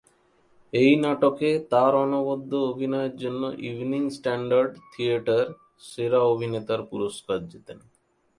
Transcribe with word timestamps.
এই 0.73 0.91
নাটকে 0.95 1.49
তার 1.69 1.93
অনবদ্য 1.95 2.51
অভিনয়ের 2.71 3.13
জন্য 3.15 3.41
ইভনিং 3.69 4.03
স্ট্যান্ডার্ড 4.09 4.71
থিয়েটার 4.91 5.45
সেরা 5.81 6.19
অভিনেতার 6.23 6.81
পুরস্কার 6.83 7.39
জেতেন। 7.47 7.79